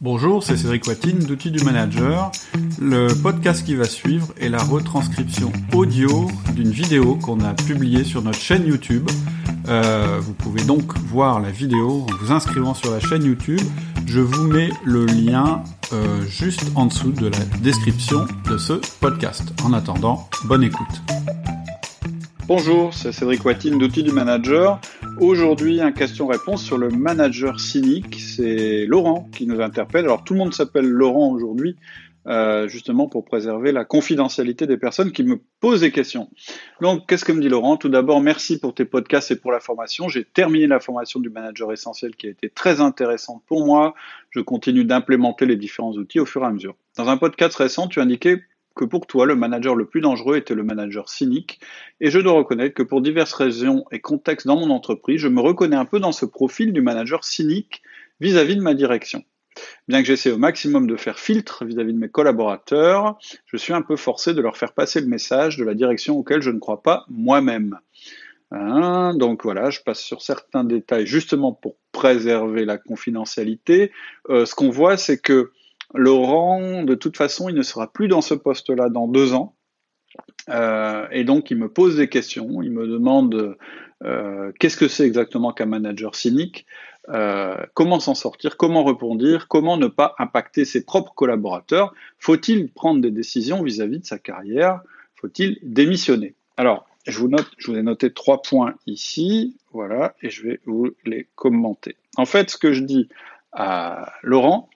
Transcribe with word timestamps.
Bonjour, 0.00 0.44
c'est 0.44 0.56
Cédric 0.56 0.86
Watine 0.86 1.18
d'Outils 1.18 1.50
du 1.50 1.64
Manager. 1.64 2.30
Le 2.80 3.08
podcast 3.20 3.66
qui 3.66 3.74
va 3.74 3.82
suivre 3.82 4.28
est 4.40 4.48
la 4.48 4.62
retranscription 4.62 5.52
audio 5.74 6.30
d'une 6.54 6.70
vidéo 6.70 7.16
qu'on 7.16 7.40
a 7.40 7.52
publiée 7.52 8.04
sur 8.04 8.22
notre 8.22 8.38
chaîne 8.38 8.64
YouTube. 8.64 9.10
Euh, 9.66 10.20
vous 10.20 10.34
pouvez 10.34 10.62
donc 10.62 10.96
voir 10.98 11.40
la 11.40 11.50
vidéo 11.50 12.06
en 12.08 12.14
vous 12.20 12.30
inscrivant 12.30 12.74
sur 12.74 12.92
la 12.92 13.00
chaîne 13.00 13.24
YouTube. 13.24 13.60
Je 14.06 14.20
vous 14.20 14.44
mets 14.44 14.70
le 14.84 15.04
lien 15.04 15.64
euh, 15.92 16.24
juste 16.28 16.70
en 16.76 16.86
dessous 16.86 17.10
de 17.10 17.26
la 17.26 17.40
description 17.60 18.24
de 18.48 18.56
ce 18.56 18.74
podcast. 19.00 19.52
En 19.64 19.72
attendant, 19.72 20.28
bonne 20.44 20.62
écoute. 20.62 21.02
Bonjour, 22.46 22.94
c'est 22.94 23.10
Cédric 23.10 23.44
Watine 23.44 23.78
d'Outils 23.78 24.04
du 24.04 24.12
Manager. 24.12 24.80
Aujourd'hui, 25.20 25.80
un 25.80 25.90
question-réponse 25.90 26.64
sur 26.64 26.78
le 26.78 26.90
manager 26.90 27.58
cynique. 27.58 28.20
C'est 28.20 28.86
Laurent 28.86 29.28
qui 29.32 29.46
nous 29.46 29.60
interpelle. 29.60 30.04
Alors, 30.04 30.22
tout 30.22 30.32
le 30.34 30.38
monde 30.38 30.54
s'appelle 30.54 30.86
Laurent 30.86 31.32
aujourd'hui, 31.32 31.74
euh, 32.28 32.68
justement 32.68 33.08
pour 33.08 33.24
préserver 33.24 33.72
la 33.72 33.84
confidentialité 33.84 34.68
des 34.68 34.76
personnes 34.76 35.10
qui 35.10 35.24
me 35.24 35.40
posent 35.58 35.80
des 35.80 35.90
questions. 35.90 36.30
Donc, 36.80 37.08
qu'est-ce 37.08 37.24
que 37.24 37.32
me 37.32 37.40
dit 37.40 37.48
Laurent? 37.48 37.76
Tout 37.76 37.88
d'abord, 37.88 38.20
merci 38.20 38.60
pour 38.60 38.74
tes 38.74 38.84
podcasts 38.84 39.32
et 39.32 39.36
pour 39.36 39.50
la 39.50 39.58
formation. 39.58 40.08
J'ai 40.08 40.22
terminé 40.22 40.68
la 40.68 40.78
formation 40.78 41.18
du 41.18 41.30
manager 41.30 41.72
essentiel 41.72 42.14
qui 42.14 42.28
a 42.28 42.30
été 42.30 42.48
très 42.48 42.80
intéressante 42.80 43.42
pour 43.48 43.66
moi. 43.66 43.94
Je 44.30 44.38
continue 44.38 44.84
d'implémenter 44.84 45.46
les 45.46 45.56
différents 45.56 45.94
outils 45.94 46.20
au 46.20 46.26
fur 46.26 46.44
et 46.44 46.46
à 46.46 46.52
mesure. 46.52 46.76
Dans 46.96 47.08
un 47.08 47.16
podcast 47.16 47.56
récent, 47.56 47.88
tu 47.88 48.00
indiquais 48.00 48.44
que 48.78 48.84
pour 48.84 49.06
toi, 49.06 49.26
le 49.26 49.34
manager 49.34 49.74
le 49.74 49.86
plus 49.86 50.00
dangereux 50.00 50.36
était 50.36 50.54
le 50.54 50.62
manager 50.62 51.08
cynique, 51.08 51.60
et 52.00 52.10
je 52.10 52.20
dois 52.20 52.32
reconnaître 52.32 52.74
que 52.74 52.84
pour 52.84 53.02
diverses 53.02 53.34
raisons 53.34 53.84
et 53.90 54.00
contextes 54.00 54.46
dans 54.46 54.56
mon 54.56 54.70
entreprise, 54.70 55.20
je 55.20 55.28
me 55.28 55.40
reconnais 55.40 55.76
un 55.76 55.84
peu 55.84 55.98
dans 55.98 56.12
ce 56.12 56.24
profil 56.24 56.72
du 56.72 56.80
manager 56.80 57.24
cynique 57.24 57.82
vis-à-vis 58.20 58.56
de 58.56 58.62
ma 58.62 58.74
direction. 58.74 59.24
Bien 59.88 60.00
que 60.00 60.06
j'essaie 60.06 60.30
au 60.30 60.38
maximum 60.38 60.86
de 60.86 60.94
faire 60.94 61.18
filtre 61.18 61.64
vis-à-vis 61.64 61.92
de 61.92 61.98
mes 61.98 62.08
collaborateurs, 62.08 63.18
je 63.46 63.56
suis 63.56 63.72
un 63.72 63.82
peu 63.82 63.96
forcé 63.96 64.32
de 64.32 64.40
leur 64.40 64.56
faire 64.56 64.72
passer 64.72 65.00
le 65.00 65.08
message 65.08 65.56
de 65.56 65.64
la 65.64 65.74
direction 65.74 66.16
auquel 66.16 66.40
je 66.40 66.50
ne 66.50 66.60
crois 66.60 66.82
pas 66.82 67.04
moi-même. 67.08 67.78
Hein, 68.52 69.14
donc 69.14 69.42
voilà, 69.42 69.70
je 69.70 69.80
passe 69.80 70.00
sur 70.00 70.22
certains 70.22 70.62
détails 70.62 71.06
justement 71.06 71.52
pour 71.52 71.76
préserver 71.90 72.64
la 72.64 72.78
confidentialité. 72.78 73.90
Euh, 74.30 74.46
ce 74.46 74.54
qu'on 74.54 74.70
voit, 74.70 74.96
c'est 74.96 75.18
que 75.18 75.50
Laurent, 75.94 76.82
de 76.82 76.94
toute 76.94 77.16
façon, 77.16 77.48
il 77.48 77.54
ne 77.54 77.62
sera 77.62 77.92
plus 77.92 78.08
dans 78.08 78.20
ce 78.20 78.34
poste-là 78.34 78.88
dans 78.88 79.08
deux 79.08 79.32
ans. 79.32 79.54
Euh, 80.48 81.06
et 81.10 81.24
donc, 81.24 81.50
il 81.50 81.58
me 81.58 81.68
pose 81.68 81.96
des 81.96 82.08
questions, 82.08 82.62
il 82.62 82.70
me 82.70 82.86
demande 82.86 83.56
euh, 84.04 84.52
qu'est-ce 84.58 84.76
que 84.76 84.88
c'est 84.88 85.06
exactement 85.06 85.52
qu'un 85.52 85.66
manager 85.66 86.14
cynique, 86.14 86.66
euh, 87.08 87.56
comment 87.74 88.00
s'en 88.00 88.14
sortir, 88.14 88.56
comment 88.56 88.84
répondre, 88.84 89.46
comment 89.48 89.76
ne 89.76 89.86
pas 89.86 90.14
impacter 90.18 90.64
ses 90.64 90.84
propres 90.84 91.14
collaborateurs, 91.14 91.94
faut-il 92.18 92.70
prendre 92.70 93.00
des 93.00 93.10
décisions 93.10 93.62
vis-à-vis 93.62 94.00
de 94.00 94.04
sa 94.04 94.18
carrière, 94.18 94.80
faut-il 95.16 95.58
démissionner? 95.62 96.34
Alors, 96.56 96.86
je 97.06 97.18
vous, 97.18 97.30
je 97.56 97.70
vous 97.70 97.78
ai 97.78 97.82
noté 97.82 98.12
trois 98.12 98.42
points 98.42 98.74
ici, 98.86 99.56
voilà, 99.72 100.14
et 100.22 100.30
je 100.30 100.42
vais 100.42 100.60
vous 100.66 100.90
les 101.04 101.26
commenter. 101.34 101.96
En 102.16 102.26
fait, 102.26 102.50
ce 102.50 102.58
que 102.58 102.72
je 102.72 102.82
dis 102.82 103.08
à 103.52 104.12
Laurent, 104.22 104.68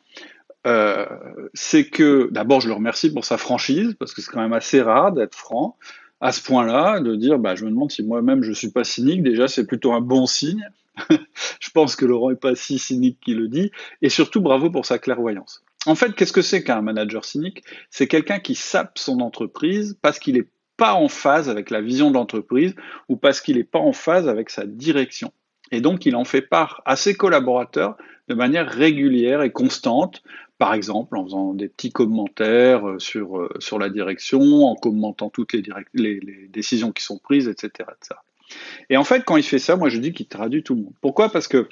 euh, 1.10 1.48
c'est 1.54 1.88
que 1.88 2.28
d'abord 2.30 2.60
je 2.60 2.68
le 2.68 2.74
remercie 2.74 3.12
pour 3.12 3.24
sa 3.24 3.36
franchise 3.36 3.94
parce 3.98 4.14
que 4.14 4.22
c'est 4.22 4.30
quand 4.30 4.40
même 4.40 4.52
assez 4.52 4.80
rare 4.80 5.12
d'être 5.12 5.34
franc 5.34 5.76
à 6.20 6.30
ce 6.32 6.42
point-là, 6.42 7.00
de 7.00 7.16
dire 7.16 7.38
bah, 7.38 7.54
je 7.56 7.64
me 7.64 7.70
demande 7.70 7.90
si 7.90 8.02
moi-même 8.02 8.42
je 8.42 8.52
suis 8.52 8.70
pas 8.70 8.84
cynique. 8.84 9.22
Déjà 9.22 9.48
c'est 9.48 9.66
plutôt 9.66 9.92
un 9.92 10.00
bon 10.00 10.26
signe. 10.26 10.68
je 11.60 11.70
pense 11.70 11.96
que 11.96 12.04
Laurent 12.04 12.30
est 12.30 12.36
pas 12.36 12.54
si 12.54 12.78
cynique 12.78 13.18
qu'il 13.20 13.38
le 13.38 13.48
dit 13.48 13.70
et 14.02 14.08
surtout 14.08 14.40
bravo 14.40 14.70
pour 14.70 14.84
sa 14.84 14.98
clairvoyance. 14.98 15.64
En 15.86 15.94
fait, 15.94 16.14
qu'est-ce 16.14 16.32
que 16.32 16.42
c'est 16.42 16.62
qu'un 16.62 16.82
manager 16.82 17.24
cynique? 17.24 17.64
C'est 17.90 18.06
quelqu'un 18.06 18.38
qui 18.38 18.54
sape 18.54 18.98
son 18.98 19.20
entreprise 19.20 19.98
parce 20.00 20.18
qu'il 20.18 20.34
n'est 20.34 20.48
pas 20.76 20.94
en 20.94 21.08
phase 21.08 21.48
avec 21.48 21.70
la 21.70 21.80
vision 21.80 22.10
de 22.10 22.14
l'entreprise 22.14 22.74
ou 23.08 23.16
parce 23.16 23.40
qu'il 23.40 23.56
n'est 23.56 23.64
pas 23.64 23.78
en 23.78 23.92
phase 23.92 24.28
avec 24.28 24.50
sa 24.50 24.64
direction. 24.64 25.32
Et 25.70 25.80
donc, 25.80 26.06
il 26.06 26.14
en 26.14 26.24
fait 26.24 26.42
part 26.42 26.82
à 26.84 26.96
ses 26.96 27.14
collaborateurs 27.14 27.96
de 28.28 28.34
manière 28.34 28.68
régulière 28.68 29.42
et 29.42 29.50
constante, 29.50 30.22
par 30.62 30.74
exemple 30.74 31.16
en 31.16 31.24
faisant 31.24 31.54
des 31.54 31.68
petits 31.68 31.90
commentaires 31.90 32.88
euh, 32.88 33.00
sur, 33.00 33.36
euh, 33.36 33.48
sur 33.58 33.80
la 33.80 33.90
direction, 33.90 34.40
en 34.64 34.76
commentant 34.76 35.28
toutes 35.28 35.54
les, 35.54 36.20
décisions 36.50 36.92
qui 36.92 37.02
sont 37.02 37.18
prises, 37.18 37.48
etc., 37.48 37.88
Et 38.88 38.96
en 38.96 39.02
fait, 39.02 39.24
quand 39.24 39.36
il 39.36 39.42
fait 39.42 39.58
ça, 39.58 39.74
moi 39.74 39.88
je 39.88 39.98
dis 39.98 40.12
qu'il 40.12 40.28
traduit 40.28 40.62
tout 40.62 40.76
le 40.76 40.82
monde. 40.82 40.92
Pourquoi? 41.00 41.30
Parce 41.30 41.48
que 41.48 41.68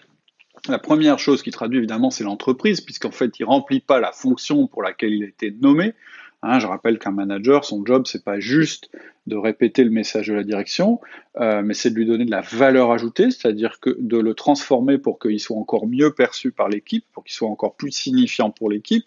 la 0.66 0.80
première 0.80 1.20
chose 1.20 1.40
qu'il 1.40 1.52
traduit, 1.52 1.78
évidemment, 1.78 2.10
c'est 2.10 2.24
l'entreprise, 2.24 2.80
puisqu'en 2.80 3.12
fait, 3.12 3.38
il 3.38 3.44
remplit 3.44 3.78
pas 3.78 4.00
la 4.00 4.10
fonction 4.10 4.66
pour 4.66 4.82
laquelle 4.82 5.12
il 5.12 5.22
a 5.22 5.28
été 5.28 5.52
nommé. 5.52 5.94
Hein, 6.42 6.58
je 6.58 6.66
rappelle 6.66 6.98
qu'un 6.98 7.10
manager, 7.10 7.66
son 7.66 7.84
job, 7.84 8.04
c'est 8.06 8.24
pas 8.24 8.40
juste 8.40 8.90
de 9.26 9.36
répéter 9.36 9.84
le 9.84 9.90
message 9.90 10.28
de 10.28 10.34
la 10.34 10.42
direction, 10.42 10.98
euh, 11.38 11.60
mais 11.62 11.74
c'est 11.74 11.90
de 11.90 11.94
lui 11.96 12.06
donner 12.06 12.24
de 12.24 12.30
la 12.30 12.40
valeur 12.40 12.92
ajoutée, 12.92 13.30
c'est-à-dire 13.30 13.78
que 13.78 13.94
de 13.98 14.16
le 14.16 14.32
transformer 14.32 14.96
pour 14.96 15.18
qu'il 15.18 15.38
soit 15.38 15.58
encore 15.58 15.86
mieux 15.86 16.14
perçu 16.14 16.50
par 16.50 16.70
l'équipe, 16.70 17.04
pour 17.12 17.24
qu'il 17.24 17.34
soit 17.34 17.48
encore 17.48 17.74
plus 17.74 17.92
signifiant 17.92 18.50
pour 18.50 18.70
l'équipe. 18.70 19.04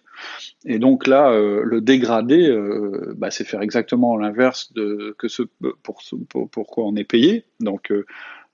Et 0.66 0.78
donc 0.78 1.08
là, 1.08 1.32
euh, 1.32 1.64
le 1.64 1.82
dégrader, 1.82 2.48
euh, 2.48 3.16
bah, 3.18 3.32
c'est 3.32 3.46
faire 3.46 3.64
exactement 3.64 4.16
l'inverse 4.16 4.72
de 4.74 5.16
que 5.18 5.28
ce 5.28 5.42
pour, 5.82 6.02
pour, 6.30 6.50
pour 6.50 6.68
quoi 6.68 6.86
on 6.86 6.96
est 6.96 7.04
payé. 7.04 7.46
Donc 7.60 7.92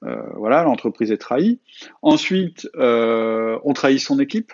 voilà, 0.01 0.63
l'entreprise 0.63 1.11
est 1.11 1.17
trahie. 1.17 1.59
Ensuite, 2.01 2.69
on 2.75 3.73
trahit 3.73 4.00
son 4.00 4.19
équipe. 4.19 4.53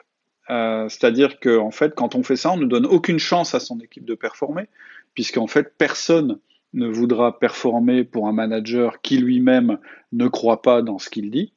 Euh, 0.50 0.88
c'est-à-dire 0.90 1.40
qu'en 1.40 1.72
fait, 1.72 1.96
quand 1.96 2.16
on 2.16 2.24
fait 2.24 2.36
ça, 2.36 2.52
on 2.52 2.58
ne 2.58 2.66
donne 2.66 2.86
aucune 2.86 3.20
chance 3.20 3.56
à 3.56 3.60
son 3.60 3.80
équipe 3.80 4.06
de 4.06 4.16
performer, 4.16 4.68
puisqu'en 5.14 5.48
fait, 5.48 5.74
personne 5.78 6.40
ne 6.74 6.88
voudra 6.88 7.40
performer 7.40 8.04
pour 8.04 8.28
un 8.28 8.34
manager 8.34 9.02
qui 9.02 9.18
lui-même 9.18 9.80
ne 10.12 10.28
croit 10.28 10.62
pas 10.62 10.82
dans 10.82 11.00
ce 11.00 11.10
qu'il 11.10 11.32
dit. 11.32 11.54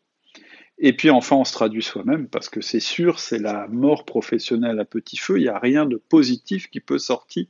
Et 0.79 0.93
puis 0.93 1.11
enfin, 1.11 1.37
on 1.37 1.45
se 1.45 1.53
traduit 1.53 1.83
soi-même, 1.83 2.29
parce 2.29 2.49
que 2.49 2.61
c'est 2.61 2.81
sûr, 2.81 3.19
c'est 3.19 3.41
la 3.41 3.67
mort 3.67 4.05
professionnelle 4.05 4.79
à 4.79 4.85
petit 4.85 5.17
feu, 5.17 5.39
il 5.39 5.43
n'y 5.43 5.49
a 5.49 5.59
rien 5.59 5.87
de 5.87 5.97
positif 5.97 6.71
qui 6.71 6.79
peut 6.79 6.99
sortir, 6.99 7.47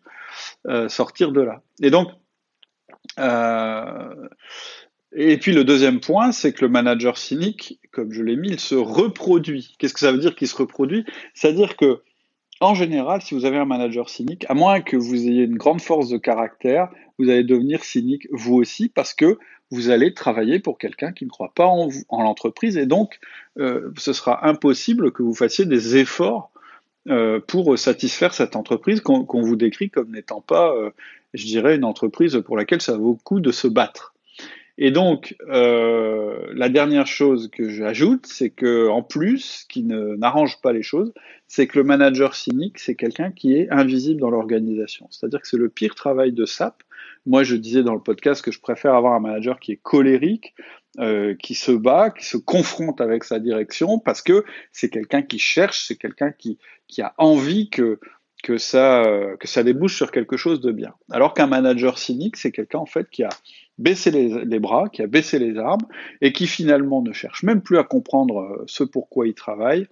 euh, 0.67 0.89
sortir 0.89 1.31
de 1.31 1.43
là. 1.43 1.63
Et 1.83 1.91
donc, 1.91 2.09
euh, 3.19 4.29
et 5.15 5.39
puis 5.39 5.53
le 5.53 5.65
deuxième 5.65 6.01
point, 6.01 6.33
c'est 6.33 6.53
que 6.53 6.65
le 6.65 6.69
manager 6.71 7.17
cynique, 7.17 7.81
comme 7.93 8.13
je 8.13 8.23
l'ai 8.23 8.37
mis, 8.37 8.51
il 8.51 8.61
se 8.61 8.75
reproduit. 8.75 9.75
Qu'est-ce 9.79 9.95
que 9.95 10.01
ça 10.01 10.13
veut 10.13 10.19
dire 10.19 10.35
qu'il 10.35 10.49
se 10.49 10.57
reproduit? 10.57 11.05
C'est-à-dire 11.35 11.77
que, 11.77 12.03
en 12.61 12.75
général, 12.75 13.23
si 13.23 13.35
vous 13.35 13.45
avez 13.45 13.57
un 13.57 13.65
manager 13.65 14.11
cynique, 14.11 14.45
à 14.49 14.55
moins 14.55 14.81
que 14.81 14.97
vous 14.97 15.15
ayez 15.15 15.45
une 15.45 15.57
grande 15.57 15.81
force 15.81 16.09
de 16.09 16.19
caractère, 16.19 16.89
vous 17.19 17.31
allez 17.31 17.45
devenir 17.45 17.85
cynique 17.85 18.29
vous 18.33 18.55
aussi 18.55 18.89
parce 18.89 19.15
que 19.15 19.39
vous 19.71 19.91
allez 19.91 20.15
travailler 20.15 20.59
pour 20.59 20.79
quelqu'un 20.79 21.13
qui 21.13 21.25
ne 21.25 21.31
croit 21.31 21.53
pas 21.55 21.67
en, 21.67 21.89
en 22.09 22.23
l'entreprise 22.23 22.77
et 22.77 22.87
donc 22.87 23.19
euh, 23.59 23.91
ce 23.99 24.13
sera 24.13 24.47
impossible 24.47 25.13
que 25.13 25.23
vous 25.23 25.35
fassiez 25.35 25.67
des 25.67 25.97
efforts 25.97 26.51
euh, 27.09 27.41
pour 27.41 27.79
satisfaire 27.79 28.35
cette 28.35 28.57
entreprise 28.57 29.01
qu'on 29.01 29.41
vous 29.41 29.57
décrit 29.57 29.89
comme 29.91 30.11
n'étant 30.11 30.41
pas, 30.41 30.75
euh, 30.75 30.91
je 31.33 31.47
dirais, 31.47 31.77
une 31.77 31.85
entreprise 31.85 32.41
pour 32.45 32.57
laquelle 32.57 32.83
ça 32.83 32.97
vaut 32.97 33.13
le 33.13 33.23
coup 33.23 33.41
de 33.41 33.53
se 33.53 33.69
battre. 33.69 34.15
Et 34.81 34.93
donc, 34.93 35.37
euh, 35.49 36.39
la 36.55 36.69
dernière 36.69 37.09
chose 37.09 37.51
que 37.51 37.69
j'ajoute, 37.69 38.27
c'est 38.27 38.51
que 38.51 38.89
en 38.89 39.03
plus, 39.03 39.67
qui 39.69 39.83
n'arrange 39.83 40.61
pas 40.61 40.73
les 40.73 40.83
choses, 40.83 41.13
c'est 41.49 41.67
que 41.67 41.79
le 41.79 41.85
manager 41.85 42.37
cynique, 42.37 42.79
c'est 42.79 42.95
quelqu'un 42.95 43.33
qui 43.33 43.55
est 43.55 43.69
invisible 43.71 44.21
dans 44.21 44.31
l'organisation. 44.31 45.09
C'est-à-dire 45.11 45.43
que 45.43 45.49
c'est 45.49 45.57
le 45.57 45.69
pire 45.69 45.97
travail 45.97 46.31
de 46.31 46.45
SAP. 46.45 46.85
Moi, 47.27 47.43
je 47.43 47.57
disais 47.57 47.83
dans 47.83 47.95
le 47.95 48.01
podcast 48.01 48.41
que 48.41 48.53
je 48.53 48.61
préfère 48.61 48.95
avoir 48.95 49.15
un 49.15 49.21
manager 49.21 49.59
qui 49.59 49.73
est 49.73 49.81
colérique, 49.83 50.55
euh, 51.01 51.35
qui 51.35 51.55
se 51.55 51.73
bat, 51.73 52.11
qui 52.11 52.25
se 52.25 52.37
confronte 52.37 53.01
avec 53.01 53.25
sa 53.25 53.41
direction, 53.41 53.99
parce 53.99 54.23
que 54.23 54.45
c'est 54.71 54.91
quelqu'un 54.91 55.23
qui 55.23 55.41
cherche, 55.41 55.87
c'est 55.89 55.97
quelqu'un 55.97 56.31
qui, 56.31 56.57
qui 56.87 57.03
a 57.03 57.15
envie 57.19 57.69
que 57.69 57.99
que 58.45 58.57
ça, 58.57 59.03
que 59.41 59.49
ça 59.49 59.65
débouche 59.65 59.97
sur 59.97 60.13
quelque 60.13 60.37
chose 60.37 60.61
de 60.61 60.71
bien. 60.71 60.95
Alors 61.11 61.35
qu'un 61.35 61.49
manager 61.49 61.99
cynique, 61.99 62.37
c'est 62.37 62.53
quelqu'un 62.53 62.79
en 62.79 62.87
fait 62.87 63.11
qui 63.11 63.25
a 63.25 63.31
baissé 63.79 64.11
les, 64.11 64.59
bras, 64.59 64.89
qui 64.89 65.03
a 65.03 65.07
baissé 65.07 65.39
les 65.39 65.57
armes 65.57 65.87
et 66.21 66.33
qui 66.33 66.47
finalement 66.47 67.03
ne 67.03 67.13
cherche 67.13 67.43
même 67.43 67.61
plus 67.61 67.79
à 67.79 67.85
comprendre 67.85 68.41
euh, 68.41 68.65
ce 68.67 68.85
pourquoi 68.85 69.27
il 69.27 69.35
travaille. 69.35 69.87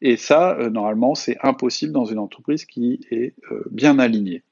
Et 0.00 0.16
ça, 0.16 0.56
euh, 0.58 0.70
normalement, 0.70 1.14
c'est 1.14 1.36
impossible 1.42 1.92
dans 1.92 2.04
une 2.04 2.18
entreprise 2.18 2.64
qui 2.64 3.00
est 3.10 3.34
euh, 3.50 3.62
bien 3.70 3.98
alignée. 3.98 4.42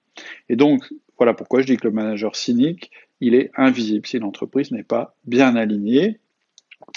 Et 0.49 0.57
donc, 0.57 0.83
voilà 1.19 1.35
pourquoi 1.35 1.61
je 1.61 1.67
dis 1.67 1.77
que 1.77 1.87
le 1.87 1.95
manager 1.95 2.37
cynique, 2.37 2.91
il 3.21 3.35
est 3.35 3.51
invisible 3.57 4.07
si 4.07 4.19
l'entreprise 4.19 4.71
n'est 4.73 4.83
pas 4.83 5.15
bien 5.25 5.55
alignée. 5.55 6.19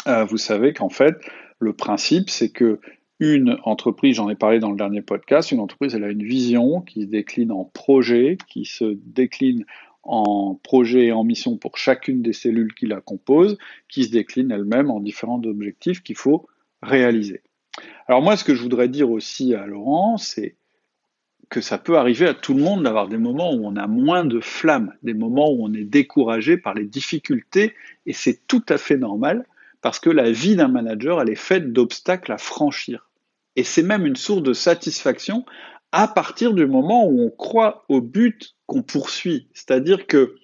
vous 0.05 0.37
savez 0.37 0.73
qu'en 0.73 0.89
fait, 0.89 1.15
le 1.59 1.73
principe, 1.73 2.29
c'est 2.29 2.49
que 2.49 2.79
une 3.19 3.57
entreprise, 3.63 4.15
j'en 4.15 4.29
ai 4.29 4.35
parlé 4.35 4.59
dans 4.59 4.71
le 4.71 4.77
dernier 4.77 5.01
podcast, 5.01 5.51
une 5.51 5.59
entreprise, 5.59 5.93
elle 5.95 6.03
a 6.03 6.09
une 6.09 6.23
vision 6.23 6.81
qui 6.81 7.03
se 7.03 7.07
décline 7.07 7.51
en 7.51 7.65
projet, 7.65 8.37
qui 8.47 8.65
se 8.65 8.97
décline 9.05 9.65
en 10.03 10.55
projet 10.55 11.05
et 11.07 11.11
en 11.11 11.23
mission 11.23 11.57
pour 11.57 11.77
chacune 11.77 12.21
des 12.21 12.33
cellules 12.33 12.73
qui 12.73 12.85
la 12.85 13.01
composent, 13.01 13.57
qui 13.89 14.03
se 14.03 14.11
déclinent 14.11 14.51
elles-mêmes 14.51 14.91
en 14.91 14.99
différents 14.99 15.41
objectifs 15.43 16.03
qu'il 16.03 16.17
faut 16.17 16.47
réaliser. 16.81 17.41
Alors 18.07 18.21
moi, 18.21 18.35
ce 18.35 18.43
que 18.43 18.53
je 18.53 18.61
voudrais 18.61 18.89
dire 18.89 19.09
aussi 19.09 19.55
à 19.55 19.65
Laurent, 19.65 20.17
c'est 20.17 20.55
que 21.49 21.61
ça 21.61 21.77
peut 21.77 21.97
arriver 21.97 22.27
à 22.27 22.33
tout 22.33 22.53
le 22.53 22.61
monde 22.61 22.83
d'avoir 22.83 23.07
des 23.07 23.17
moments 23.17 23.53
où 23.53 23.65
on 23.65 23.75
a 23.75 23.87
moins 23.87 24.25
de 24.25 24.39
flammes, 24.39 24.93
des 25.03 25.13
moments 25.13 25.51
où 25.51 25.65
on 25.65 25.73
est 25.73 25.83
découragé 25.83 26.57
par 26.57 26.73
les 26.73 26.85
difficultés, 26.85 27.73
et 28.05 28.13
c'est 28.13 28.47
tout 28.47 28.63
à 28.69 28.77
fait 28.77 28.97
normal, 28.97 29.45
parce 29.81 29.99
que 29.99 30.09
la 30.09 30.31
vie 30.31 30.55
d'un 30.55 30.67
manager, 30.67 31.21
elle 31.21 31.29
est 31.29 31.35
faite 31.35 31.71
d'obstacles 31.71 32.31
à 32.31 32.37
franchir. 32.37 33.09
Et 33.55 33.63
c'est 33.63 33.83
même 33.83 34.05
une 34.05 34.15
source 34.15 34.41
de 34.41 34.53
satisfaction 34.53 35.45
à 35.93 36.07
partir 36.07 36.55
du 36.55 36.65
moment 36.65 37.05
où 37.05 37.21
on 37.21 37.29
croit 37.29 37.85
au 37.87 38.01
but 38.01 38.55
qu'on 38.65 38.81
poursuit. 38.81 39.47
C'est-à-dire 39.53 40.07
que 40.07 40.35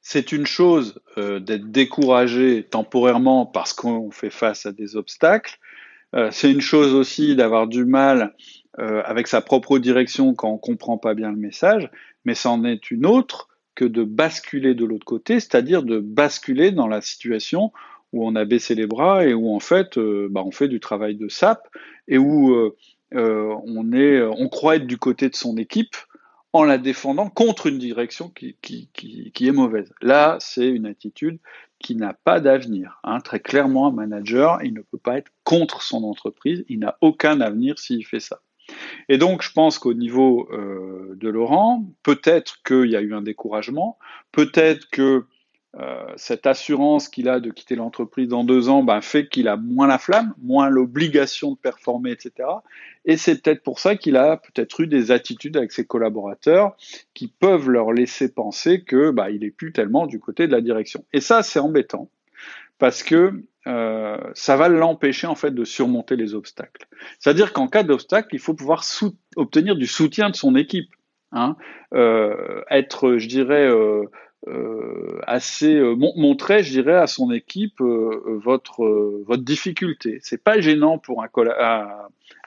c'est 0.00 0.30
une 0.30 0.46
chose 0.46 1.00
euh, 1.18 1.40
d'être 1.40 1.72
découragé 1.72 2.62
temporairement 2.62 3.46
parce 3.46 3.72
qu'on 3.72 4.12
fait 4.12 4.30
face 4.30 4.64
à 4.64 4.72
des 4.72 4.94
obstacles. 4.94 5.58
Euh, 6.14 6.28
c'est 6.30 6.52
une 6.52 6.60
chose 6.60 6.94
aussi 6.94 7.34
d'avoir 7.34 7.66
du 7.66 7.84
mal 7.84 8.36
euh, 8.78 9.02
avec 9.04 9.26
sa 9.26 9.40
propre 9.40 9.80
direction 9.80 10.34
quand 10.34 10.50
on 10.50 10.58
comprend 10.58 10.96
pas 10.96 11.14
bien 11.14 11.32
le 11.32 11.36
message, 11.36 11.90
mais 12.24 12.36
c'en 12.36 12.64
est 12.64 12.92
une 12.92 13.04
autre 13.04 13.48
que 13.74 13.84
de 13.84 14.04
basculer 14.04 14.74
de 14.74 14.84
l'autre 14.84 15.04
côté, 15.04 15.40
c'est-à-dire 15.40 15.82
de 15.82 15.98
basculer 15.98 16.70
dans 16.70 16.86
la 16.86 17.00
situation 17.00 17.72
où 18.12 18.24
on 18.24 18.36
a 18.36 18.44
baissé 18.44 18.76
les 18.76 18.86
bras 18.86 19.24
et 19.26 19.34
où 19.34 19.52
en 19.52 19.60
fait 19.60 19.98
bah, 19.98 20.42
on 20.44 20.52
fait 20.52 20.68
du 20.68 20.78
travail 20.78 21.16
de 21.16 21.28
sap 21.28 21.68
et 22.08 22.18
où 22.18 22.72
on 23.12 23.92
est 23.92 24.22
on 24.22 24.48
croit 24.48 24.76
être 24.76 24.86
du 24.86 24.98
côté 24.98 25.28
de 25.28 25.36
son 25.36 25.56
équipe 25.56 25.96
en 26.52 26.64
la 26.64 26.78
défendant 26.78 27.28
contre 27.28 27.66
une 27.66 27.78
direction 27.78 28.28
qui, 28.28 28.56
qui, 28.60 29.46
est 29.46 29.52
mauvaise. 29.52 29.92
Là, 30.02 30.36
c'est 30.40 30.68
une 30.68 30.86
attitude 30.86 31.38
qui 31.78 31.94
n'a 31.94 32.12
pas 32.12 32.40
d'avenir. 32.40 33.00
Hein. 33.04 33.20
Très 33.20 33.40
clairement, 33.40 33.86
un 33.86 33.92
manager, 33.92 34.58
il 34.62 34.74
ne 34.74 34.80
peut 34.80 34.98
pas 34.98 35.18
être 35.18 35.30
contre 35.44 35.82
son 35.82 36.02
entreprise, 36.04 36.64
il 36.68 36.80
n'a 36.80 36.98
aucun 37.00 37.40
avenir 37.40 37.78
s'il 37.78 38.04
fait 38.04 38.20
ça. 38.20 38.40
Et 39.08 39.18
donc, 39.18 39.42
je 39.42 39.52
pense 39.52 39.78
qu'au 39.78 39.94
niveau 39.94 40.48
euh, 40.52 41.14
de 41.16 41.28
Laurent, 41.28 41.84
peut-être 42.02 42.62
qu'il 42.64 42.90
y 42.90 42.96
a 42.96 43.00
eu 43.00 43.14
un 43.14 43.22
découragement, 43.22 43.98
peut-être 44.32 44.88
que 44.90 45.24
euh, 45.78 46.04
cette 46.16 46.46
assurance 46.46 47.08
qu'il 47.08 47.28
a 47.28 47.38
de 47.38 47.50
quitter 47.50 47.76
l'entreprise 47.76 48.26
dans 48.26 48.42
deux 48.42 48.68
ans 48.68 48.82
ben, 48.82 49.00
fait 49.00 49.28
qu'il 49.28 49.46
a 49.46 49.56
moins 49.56 49.86
la 49.86 49.98
flamme, 49.98 50.34
moins 50.42 50.68
l'obligation 50.68 51.52
de 51.52 51.56
performer, 51.56 52.10
etc. 52.10 52.48
Et 53.04 53.16
c'est 53.16 53.40
peut-être 53.40 53.62
pour 53.62 53.78
ça 53.78 53.94
qu'il 53.94 54.16
a 54.16 54.36
peut-être 54.36 54.80
eu 54.80 54.88
des 54.88 55.12
attitudes 55.12 55.56
avec 55.56 55.70
ses 55.70 55.86
collaborateurs 55.86 56.76
qui 57.14 57.28
peuvent 57.28 57.70
leur 57.70 57.92
laisser 57.92 58.32
penser 58.32 58.82
que 58.82 59.10
bah, 59.10 59.30
il 59.30 59.44
est 59.44 59.52
plus 59.52 59.72
tellement 59.72 60.06
du 60.06 60.18
côté 60.18 60.48
de 60.48 60.52
la 60.52 60.60
direction. 60.60 61.04
Et 61.12 61.20
ça, 61.20 61.44
c'est 61.44 61.60
embêtant 61.60 62.10
parce 62.78 63.04
que 63.04 63.44
euh, 63.66 64.16
ça 64.34 64.56
va 64.56 64.68
l'empêcher 64.68 65.26
en 65.28 65.36
fait 65.36 65.52
de 65.52 65.64
surmonter 65.64 66.16
les 66.16 66.34
obstacles. 66.34 66.88
C'est-à-dire 67.18 67.52
qu'en 67.52 67.68
cas 67.68 67.84
d'obstacle, 67.84 68.34
il 68.34 68.40
faut 68.40 68.54
pouvoir 68.54 68.82
obtenir 69.36 69.76
du 69.76 69.86
soutien 69.86 70.30
de 70.30 70.36
son 70.36 70.56
équipe. 70.56 70.90
Hein. 71.32 71.56
Euh, 71.94 72.62
être, 72.70 73.18
je 73.18 73.28
dirais, 73.28 73.68
euh, 73.68 74.06
assez 75.26 75.74
euh, 75.74 75.94
montrer, 75.94 76.62
je 76.62 76.70
dirais, 76.70 76.96
à 76.96 77.06
son 77.06 77.30
équipe 77.30 77.80
euh, 77.80 78.38
votre 78.42 78.84
votre 79.26 79.42
difficulté. 79.42 80.18
C'est 80.22 80.42
pas 80.42 80.60
gênant 80.60 80.98
pour 80.98 81.22
un, 81.22 81.28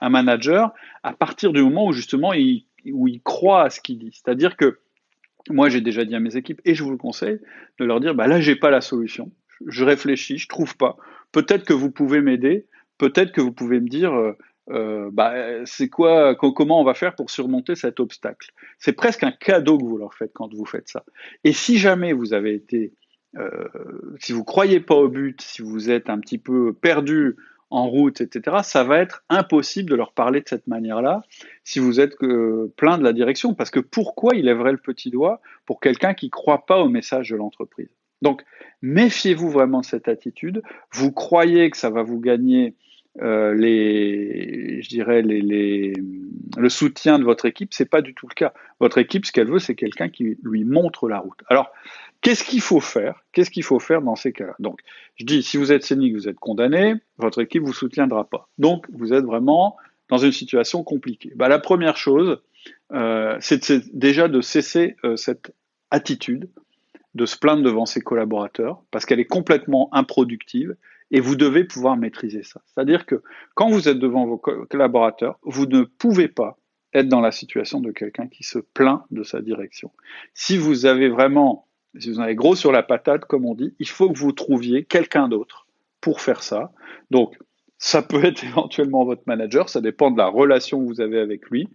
un, 0.00 0.08
manager 0.08 0.72
à 1.02 1.12
partir 1.12 1.52
du 1.52 1.62
moment 1.62 1.86
où 1.86 1.92
justement 1.92 2.32
il, 2.32 2.66
où 2.92 3.08
il 3.08 3.22
croit 3.22 3.62
à 3.64 3.70
ce 3.70 3.80
qu'il 3.80 3.98
dit. 3.98 4.10
C'est-à-dire 4.12 4.56
que 4.56 4.78
moi 5.50 5.68
j'ai 5.68 5.80
déjà 5.80 6.04
dit 6.04 6.14
à 6.14 6.20
mes 6.20 6.36
équipes 6.36 6.60
et 6.64 6.74
je 6.74 6.82
vous 6.82 6.90
le 6.90 6.96
conseille 6.96 7.38
de 7.78 7.84
leur 7.84 8.00
dire 8.00 8.14
bah 8.14 8.26
là 8.26 8.40
j'ai 8.40 8.56
pas 8.56 8.70
la 8.70 8.80
solution. 8.80 9.30
Je 9.66 9.84
réfléchis, 9.84 10.38
je 10.38 10.48
trouve 10.48 10.76
pas. 10.76 10.96
Peut-être 11.32 11.64
que 11.64 11.72
vous 11.72 11.90
pouvez 11.90 12.20
m'aider. 12.20 12.66
Peut-être 12.98 13.32
que 13.32 13.40
vous 13.40 13.52
pouvez 13.52 13.80
me 13.80 13.88
dire 13.88 14.12
euh, 14.70 15.10
bah, 15.12 15.34
c'est 15.66 15.88
quoi, 15.88 16.34
comment 16.34 16.80
on 16.80 16.84
va 16.84 16.94
faire 16.94 17.14
pour 17.14 17.30
surmonter 17.30 17.74
cet 17.74 18.00
obstacle? 18.00 18.50
C'est 18.78 18.94
presque 18.94 19.22
un 19.22 19.32
cadeau 19.32 19.78
que 19.78 19.84
vous 19.84 19.98
leur 19.98 20.14
faites 20.14 20.32
quand 20.32 20.52
vous 20.52 20.64
faites 20.64 20.88
ça. 20.88 21.04
Et 21.44 21.52
si 21.52 21.78
jamais 21.78 22.12
vous 22.12 22.32
avez 22.32 22.54
été, 22.54 22.92
euh, 23.36 23.68
si 24.18 24.32
vous 24.32 24.44
croyez 24.44 24.80
pas 24.80 24.94
au 24.94 25.08
but, 25.08 25.40
si 25.42 25.62
vous 25.62 25.90
êtes 25.90 26.08
un 26.08 26.18
petit 26.18 26.38
peu 26.38 26.72
perdu 26.72 27.36
en 27.70 27.88
route, 27.88 28.20
etc., 28.20 28.58
ça 28.62 28.84
va 28.84 29.00
être 29.00 29.24
impossible 29.28 29.90
de 29.90 29.96
leur 29.96 30.12
parler 30.12 30.40
de 30.40 30.48
cette 30.48 30.66
manière-là 30.66 31.22
si 31.64 31.78
vous 31.78 32.00
êtes 32.00 32.16
plein 32.76 32.98
de 32.98 33.02
la 33.02 33.12
direction. 33.12 33.54
Parce 33.54 33.70
que 33.70 33.80
pourquoi 33.80 34.34
il 34.34 34.44
lèverait 34.44 34.72
le 34.72 34.78
petit 34.78 35.10
doigt 35.10 35.40
pour 35.66 35.80
quelqu'un 35.80 36.14
qui 36.14 36.30
croit 36.30 36.66
pas 36.66 36.78
au 36.78 36.88
message 36.88 37.30
de 37.30 37.36
l'entreprise? 37.36 37.90
Donc, 38.22 38.42
méfiez-vous 38.80 39.50
vraiment 39.50 39.80
de 39.80 39.84
cette 39.84 40.08
attitude. 40.08 40.62
Vous 40.92 41.12
croyez 41.12 41.68
que 41.68 41.76
ça 41.76 41.90
va 41.90 42.02
vous 42.02 42.20
gagner 42.20 42.74
euh, 43.22 43.54
les, 43.54 44.82
je 44.82 44.88
dirais 44.88 45.22
le 45.22 46.68
soutien 46.68 47.18
de 47.18 47.24
votre 47.24 47.46
équipe, 47.46 47.72
c'est 47.72 47.88
pas 47.88 48.02
du 48.02 48.14
tout 48.14 48.26
le 48.28 48.34
cas. 48.34 48.52
Votre 48.80 48.98
équipe, 48.98 49.24
ce 49.26 49.32
qu'elle 49.32 49.48
veut, 49.48 49.58
c'est 49.58 49.74
quelqu'un 49.74 50.08
qui 50.08 50.36
lui 50.42 50.64
montre 50.64 51.08
la 51.08 51.18
route. 51.18 51.38
Alors, 51.48 51.70
qu'est-ce 52.20 52.44
qu'il 52.44 52.60
faut 52.60 52.80
faire? 52.80 53.22
Qu'est-ce 53.32 53.50
qu'il 53.50 53.62
faut 53.62 53.78
faire 53.78 54.02
dans 54.02 54.16
ces 54.16 54.32
cas-là? 54.32 54.54
Donc, 54.58 54.80
je 55.16 55.24
dis, 55.24 55.42
si 55.42 55.56
vous 55.56 55.72
êtes 55.72 55.84
scénique, 55.84 56.14
vous 56.14 56.28
êtes 56.28 56.38
condamné, 56.38 56.94
votre 57.18 57.40
équipe 57.40 57.62
vous 57.62 57.72
soutiendra 57.72 58.24
pas. 58.24 58.48
Donc, 58.58 58.86
vous 58.92 59.12
êtes 59.12 59.24
vraiment 59.24 59.76
dans 60.08 60.18
une 60.18 60.32
situation 60.32 60.82
compliquée. 60.82 61.32
Bah, 61.36 61.48
la 61.48 61.58
première 61.58 61.96
chose, 61.96 62.40
euh, 62.92 63.36
c'est 63.40 63.72
déjà 63.96 64.28
de 64.28 64.40
cesser 64.40 64.96
euh, 65.04 65.16
cette 65.16 65.54
attitude 65.90 66.50
de 67.14 67.26
se 67.26 67.36
plaindre 67.36 67.62
devant 67.62 67.86
ses 67.86 68.00
collaborateurs 68.00 68.82
parce 68.90 69.06
qu'elle 69.06 69.20
est 69.20 69.24
complètement 69.24 69.88
improductive 69.92 70.74
et 71.14 71.20
vous 71.20 71.36
devez 71.36 71.62
pouvoir 71.62 71.96
maîtriser 71.96 72.42
ça. 72.42 72.60
C'est-à-dire 72.66 73.06
que 73.06 73.22
quand 73.54 73.70
vous 73.70 73.88
êtes 73.88 74.00
devant 74.00 74.26
vos 74.26 74.36
collaborateurs, 74.36 75.38
vous 75.44 75.64
ne 75.64 75.84
pouvez 75.84 76.26
pas 76.26 76.58
être 76.92 77.06
dans 77.06 77.20
la 77.20 77.30
situation 77.30 77.78
de 77.78 77.92
quelqu'un 77.92 78.26
qui 78.26 78.42
se 78.42 78.58
plaint 78.58 79.02
de 79.12 79.22
sa 79.22 79.40
direction. 79.40 79.92
Si 80.34 80.56
vous 80.56 80.86
avez 80.86 81.08
vraiment, 81.08 81.68
si 81.96 82.10
vous 82.10 82.18
avez 82.18 82.34
gros 82.34 82.56
sur 82.56 82.72
la 82.72 82.82
patate, 82.82 83.26
comme 83.26 83.46
on 83.46 83.54
dit, 83.54 83.76
il 83.78 83.88
faut 83.88 84.10
que 84.10 84.18
vous 84.18 84.32
trouviez 84.32 84.86
quelqu'un 84.86 85.28
d'autre 85.28 85.68
pour 86.00 86.20
faire 86.20 86.42
ça. 86.42 86.72
Donc, 87.12 87.38
ça 87.78 88.02
peut 88.02 88.24
être 88.24 88.42
éventuellement 88.44 89.04
votre 89.04 89.22
manager, 89.26 89.68
ça 89.68 89.80
dépend 89.80 90.10
de 90.10 90.18
la 90.18 90.26
relation 90.26 90.80
que 90.80 90.86
vous 90.86 91.00
avez 91.00 91.20
avec 91.20 91.48
lui. 91.48 91.68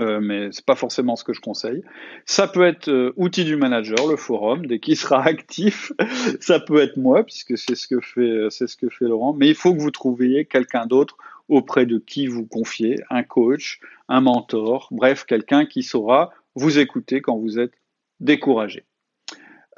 Euh, 0.00 0.18
mais 0.20 0.50
c'est 0.50 0.64
pas 0.64 0.74
forcément 0.74 1.14
ce 1.14 1.22
que 1.22 1.32
je 1.32 1.40
conseille. 1.40 1.84
Ça 2.26 2.48
peut 2.48 2.66
être 2.66 2.88
euh, 2.88 3.12
outil 3.16 3.44
du 3.44 3.56
manager, 3.56 4.08
le 4.08 4.16
forum, 4.16 4.66
dès 4.66 4.80
qu'il 4.80 4.96
sera 4.96 5.22
actif. 5.22 5.92
ça 6.40 6.58
peut 6.58 6.82
être 6.82 6.96
moi, 6.96 7.22
puisque 7.22 7.56
c'est 7.56 7.76
ce 7.76 7.86
que 7.86 8.00
fait, 8.00 8.20
euh, 8.20 8.50
c'est 8.50 8.66
ce 8.66 8.76
que 8.76 8.88
fait 8.88 9.04
Laurent. 9.04 9.34
Mais 9.34 9.48
il 9.48 9.54
faut 9.54 9.72
que 9.72 9.80
vous 9.80 9.92
trouviez 9.92 10.46
quelqu'un 10.46 10.86
d'autre 10.86 11.16
auprès 11.48 11.86
de 11.86 11.98
qui 11.98 12.26
vous 12.26 12.46
confiez, 12.46 12.96
un 13.10 13.22
coach, 13.22 13.80
un 14.08 14.20
mentor, 14.20 14.88
bref, 14.90 15.24
quelqu'un 15.24 15.66
qui 15.66 15.82
saura 15.82 16.32
vous 16.54 16.78
écouter 16.78 17.20
quand 17.20 17.36
vous 17.36 17.58
êtes 17.58 17.74
découragé. 18.20 18.84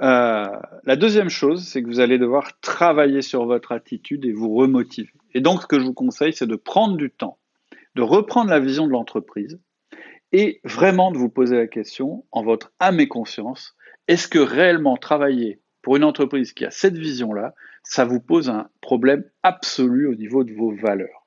Euh, 0.03 0.47
la 0.85 0.97
deuxième 0.97 1.31
chose, 1.31 1.67
c'est 1.67 1.83
que 1.83 1.89
vous 1.89 2.01
allez 2.01 2.19
devoir 2.19 2.59
travailler 2.61 3.23
sur 3.23 3.47
votre 3.47 3.73
attitude 3.73 4.25
et 4.25 4.33
vous 4.33 4.55
remotiver. 4.55 5.13
Et 5.35 5.41
donc, 5.41 5.63
ce 5.63 5.67
que 5.67 5.79
je 5.79 5.85
vous 5.85 5.95
conseille, 5.95 6.33
c'est 6.33 6.47
de 6.47 6.57
prendre 6.57 6.97
du 6.97 7.11
temps, 7.11 7.39
de 7.95 8.03
reprendre 8.03 8.51
la 8.51 8.61
vision 8.61 8.87
de 8.87 8.93
l'entreprise, 8.93 9.59
et 10.33 10.61
vraiment 10.65 11.13
de 11.13 11.19
vous 11.19 11.29
poser 11.29 11.57
la 11.57 11.67
question, 11.67 12.25
en 12.33 12.43
votre 12.43 12.73
âme 12.81 13.01
et 13.01 13.09
conscience, 13.09 13.77
est-ce 14.09 14.29
que 14.29 14.39
réellement 14.39 14.97
travailler 14.97 15.61
pour 15.83 15.97
une 15.97 16.05
entreprise 16.05 16.53
qui 16.53 16.65
a 16.65 16.71
cette 16.71 16.97
vision-là, 16.97 17.55
ça 17.83 18.05
vous 18.05 18.21
pose 18.21 18.49
un 18.49 18.69
problème 18.81 19.25
absolu 19.43 20.09
au 20.09 20.15
niveau 20.15 20.45
de 20.45 20.53
vos 20.53 20.73
valeurs? 20.73 21.27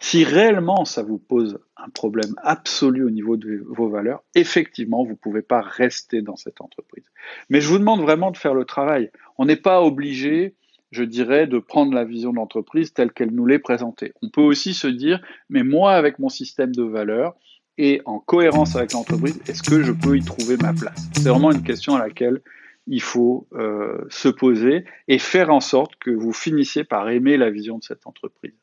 Si 0.00 0.24
réellement 0.24 0.84
ça 0.84 1.02
vous 1.02 1.18
pose 1.18 1.58
un 1.76 1.88
problème 1.88 2.34
absolu 2.42 3.04
au 3.04 3.10
niveau 3.10 3.36
de 3.36 3.64
vos 3.68 3.88
valeurs, 3.88 4.22
effectivement, 4.34 5.04
vous 5.04 5.12
ne 5.12 5.16
pouvez 5.16 5.42
pas 5.42 5.60
rester 5.60 6.22
dans 6.22 6.36
cette 6.36 6.60
entreprise. 6.60 7.04
Mais 7.48 7.60
je 7.60 7.68
vous 7.68 7.78
demande 7.78 8.00
vraiment 8.00 8.30
de 8.30 8.36
faire 8.36 8.54
le 8.54 8.64
travail. 8.64 9.10
On 9.38 9.46
n'est 9.46 9.56
pas 9.56 9.82
obligé 9.82 10.54
je 10.94 11.02
dirais, 11.02 11.46
de 11.46 11.58
prendre 11.58 11.92
la 11.92 12.04
vision 12.04 12.30
de 12.30 12.36
l'entreprise 12.36 12.92
telle 12.92 13.12
qu'elle 13.12 13.32
nous 13.32 13.46
l'est 13.46 13.58
présentée. 13.58 14.12
On 14.22 14.30
peut 14.30 14.40
aussi 14.40 14.74
se 14.74 14.86
dire, 14.86 15.20
mais 15.50 15.64
moi, 15.64 15.92
avec 15.94 16.18
mon 16.18 16.28
système 16.28 16.74
de 16.74 16.84
valeurs, 16.84 17.34
et 17.78 18.00
en 18.04 18.18
cohérence 18.18 18.76
avec 18.76 18.92
l'entreprise, 18.92 19.40
est-ce 19.48 19.62
que 19.62 19.82
je 19.82 19.92
peux 19.92 20.16
y 20.16 20.22
trouver 20.22 20.56
ma 20.56 20.72
place? 20.72 21.08
C'est 21.12 21.28
vraiment 21.28 21.50
une 21.50 21.62
question 21.62 21.94
à 21.94 21.98
laquelle 21.98 22.40
il 22.86 23.02
faut 23.02 23.48
euh, 23.54 24.04
se 24.10 24.28
poser 24.28 24.84
et 25.08 25.18
faire 25.18 25.50
en 25.50 25.60
sorte 25.60 25.96
que 25.96 26.10
vous 26.10 26.32
finissiez 26.32 26.84
par 26.84 27.08
aimer 27.08 27.36
la 27.36 27.50
vision 27.50 27.78
de 27.78 27.84
cette 27.84 28.06
entreprise. 28.06 28.54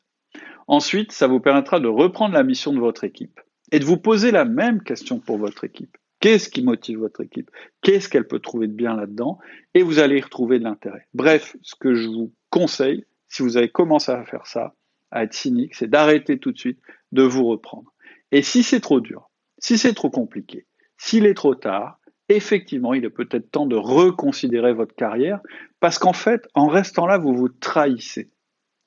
Ensuite, 0.68 1.12
ça 1.12 1.26
vous 1.26 1.40
permettra 1.40 1.80
de 1.80 1.88
reprendre 1.88 2.34
la 2.34 2.44
mission 2.44 2.72
de 2.72 2.78
votre 2.78 3.04
équipe 3.04 3.40
et 3.72 3.78
de 3.78 3.84
vous 3.84 3.96
poser 3.96 4.30
la 4.30 4.44
même 4.44 4.82
question 4.82 5.18
pour 5.18 5.38
votre 5.38 5.64
équipe. 5.64 5.96
Qu'est-ce 6.20 6.48
qui 6.48 6.62
motive 6.62 7.00
votre 7.00 7.20
équipe? 7.20 7.50
Qu'est-ce 7.80 8.08
qu'elle 8.08 8.28
peut 8.28 8.38
trouver 8.38 8.68
de 8.68 8.72
bien 8.72 8.94
là-dedans? 8.94 9.38
Et 9.74 9.82
vous 9.82 9.98
allez 9.98 10.18
y 10.18 10.20
retrouver 10.20 10.60
de 10.60 10.64
l'intérêt. 10.64 11.08
Bref, 11.14 11.56
ce 11.62 11.74
que 11.74 11.94
je 11.94 12.06
vous 12.06 12.32
conseille, 12.48 13.04
si 13.28 13.42
vous 13.42 13.56
avez 13.56 13.68
commencé 13.68 14.12
à 14.12 14.24
faire 14.24 14.46
ça, 14.46 14.74
à 15.10 15.24
être 15.24 15.34
cynique, 15.34 15.74
c'est 15.74 15.90
d'arrêter 15.90 16.38
tout 16.38 16.52
de 16.52 16.58
suite, 16.58 16.78
de 17.10 17.22
vous 17.22 17.44
reprendre. 17.44 17.91
Et 18.32 18.42
si 18.42 18.62
c'est 18.62 18.80
trop 18.80 19.00
dur, 19.00 19.30
si 19.58 19.78
c'est 19.78 19.94
trop 19.94 20.10
compliqué, 20.10 20.66
s'il 20.96 21.26
est 21.26 21.34
trop 21.34 21.54
tard, 21.54 21.98
effectivement, 22.28 22.94
il 22.94 23.04
est 23.04 23.10
peut-être 23.10 23.50
temps 23.50 23.66
de 23.66 23.76
reconsidérer 23.76 24.72
votre 24.72 24.94
carrière, 24.94 25.40
parce 25.80 25.98
qu'en 25.98 26.14
fait, 26.14 26.48
en 26.54 26.66
restant 26.66 27.06
là, 27.06 27.18
vous 27.18 27.34
vous 27.34 27.50
trahissez. 27.50 28.30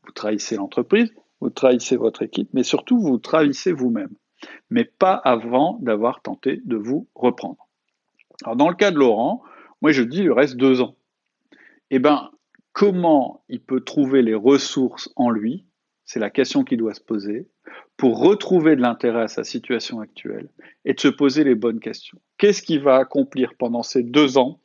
Vous 0.03 0.11
trahissez 0.11 0.55
l'entreprise, 0.55 1.13
vous 1.39 1.49
trahissez 1.49 1.95
votre 1.95 2.23
équipe, 2.23 2.49
mais 2.53 2.63
surtout 2.63 2.99
vous 2.99 3.17
trahissez 3.17 3.71
vous-même. 3.71 4.13
Mais 4.69 4.83
pas 4.83 5.13
avant 5.13 5.77
d'avoir 5.81 6.21
tenté 6.21 6.61
de 6.65 6.75
vous 6.75 7.07
reprendre. 7.15 7.67
Alors 8.43 8.55
dans 8.55 8.69
le 8.69 8.75
cas 8.75 8.91
de 8.91 8.97
Laurent, 8.97 9.43
moi 9.81 9.91
je 9.91 10.03
dis 10.03 10.19
il 10.19 10.31
reste 10.31 10.57
deux 10.57 10.81
ans. 10.81 10.95
Eh 11.91 11.99
bien, 11.99 12.31
comment 12.73 13.43
il 13.47 13.61
peut 13.61 13.81
trouver 13.81 14.21
les 14.21 14.35
ressources 14.35 15.11
en 15.15 15.29
lui 15.29 15.65
C'est 16.05 16.19
la 16.19 16.29
question 16.29 16.63
qu'il 16.63 16.77
doit 16.77 16.93
se 16.93 17.01
poser 17.01 17.47
pour 17.97 18.19
retrouver 18.19 18.75
de 18.75 18.81
l'intérêt 18.81 19.23
à 19.23 19.27
sa 19.27 19.43
situation 19.43 19.99
actuelle 19.99 20.49
et 20.85 20.93
de 20.93 20.99
se 20.99 21.07
poser 21.07 21.43
les 21.43 21.55
bonnes 21.55 21.79
questions. 21.79 22.19
Qu'est-ce 22.37 22.61
qu'il 22.61 22.81
va 22.81 22.97
accomplir 22.97 23.55
pendant 23.57 23.83
ces 23.83 24.03
deux 24.03 24.37
ans 24.37 24.61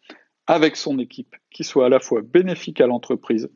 avec 0.46 0.76
son 0.76 0.98
équipe 0.98 1.34
qui 1.50 1.64
soit 1.64 1.86
à 1.86 1.88
la 1.88 2.00
fois 2.00 2.22
bénéfique 2.22 2.80
à 2.80 2.86
l'entreprise, 2.86 3.50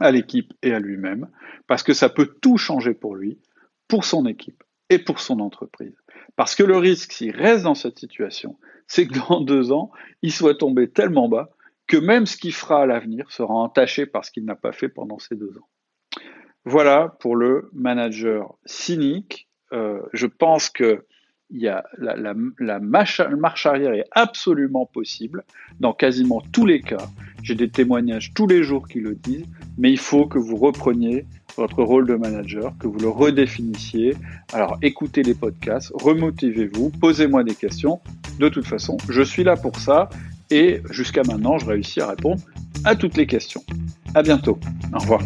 à 0.00 0.10
l'équipe 0.10 0.52
et 0.62 0.72
à 0.72 0.80
lui-même, 0.80 1.28
parce 1.66 1.82
que 1.82 1.94
ça 1.94 2.08
peut 2.08 2.34
tout 2.40 2.56
changer 2.56 2.94
pour 2.94 3.14
lui, 3.14 3.38
pour 3.88 4.04
son 4.04 4.26
équipe 4.26 4.64
et 4.90 4.98
pour 4.98 5.20
son 5.20 5.38
entreprise. 5.40 5.94
Parce 6.36 6.54
que 6.54 6.64
le 6.64 6.76
risque, 6.76 7.12
s'il 7.12 7.36
reste 7.36 7.62
dans 7.64 7.74
cette 7.74 7.98
situation, 7.98 8.58
c'est 8.88 9.06
que 9.06 9.18
dans 9.28 9.40
deux 9.40 9.70
ans, 9.70 9.90
il 10.22 10.32
soit 10.32 10.56
tombé 10.56 10.90
tellement 10.90 11.28
bas 11.28 11.50
que 11.86 11.96
même 11.96 12.26
ce 12.26 12.36
qu'il 12.36 12.54
fera 12.54 12.82
à 12.82 12.86
l'avenir 12.86 13.30
sera 13.30 13.54
entaché 13.54 14.06
par 14.06 14.24
ce 14.24 14.30
qu'il 14.30 14.44
n'a 14.44 14.56
pas 14.56 14.72
fait 14.72 14.88
pendant 14.88 15.18
ces 15.18 15.36
deux 15.36 15.56
ans. 15.58 15.68
Voilà 16.64 17.14
pour 17.20 17.36
le 17.36 17.70
manager 17.74 18.54
cynique. 18.64 19.48
Euh, 19.72 20.00
je 20.12 20.26
pense 20.26 20.70
que 20.70 21.04
la, 21.50 22.80
marche, 22.80 23.20
arrière 23.66 23.92
est 23.92 24.06
absolument 24.12 24.86
possible 24.86 25.44
dans 25.78 25.92
quasiment 25.92 26.42
tous 26.52 26.66
les 26.66 26.80
cas. 26.80 27.06
J'ai 27.42 27.54
des 27.54 27.68
témoignages 27.68 28.32
tous 28.34 28.46
les 28.46 28.62
jours 28.62 28.88
qui 28.88 29.00
le 29.00 29.14
disent, 29.14 29.46
mais 29.76 29.92
il 29.92 29.98
faut 29.98 30.26
que 30.26 30.38
vous 30.38 30.56
repreniez 30.56 31.26
votre 31.56 31.82
rôle 31.82 32.06
de 32.06 32.14
manager, 32.14 32.72
que 32.80 32.88
vous 32.88 32.98
le 32.98 33.08
redéfinissiez. 33.08 34.16
Alors 34.52 34.78
écoutez 34.82 35.22
les 35.22 35.34
podcasts, 35.34 35.92
remotivez-vous, 35.94 36.90
posez-moi 37.00 37.44
des 37.44 37.54
questions. 37.54 38.00
De 38.40 38.48
toute 38.48 38.66
façon, 38.66 38.96
je 39.08 39.22
suis 39.22 39.44
là 39.44 39.56
pour 39.56 39.76
ça 39.76 40.08
et 40.50 40.80
jusqu'à 40.90 41.22
maintenant, 41.22 41.58
je 41.58 41.66
réussis 41.66 42.00
à 42.00 42.08
répondre 42.08 42.42
à 42.84 42.96
toutes 42.96 43.16
les 43.16 43.26
questions. 43.26 43.62
À 44.14 44.22
bientôt. 44.22 44.58
Au 44.92 44.98
revoir. 44.98 45.20